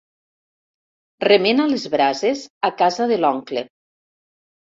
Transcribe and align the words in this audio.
Remena 1.27 1.67
les 1.73 1.85
brases 1.95 2.41
a 2.71 2.71
casa 2.79 3.07
de 3.13 3.21
l'oncle. 3.21 3.65